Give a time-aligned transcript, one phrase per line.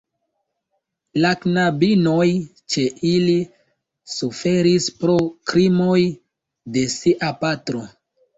[1.25, 2.25] La knabinoj
[2.75, 3.35] ĉe ili
[4.15, 5.19] suferis pro
[5.53, 6.01] krimoj
[6.79, 7.85] de sia patro.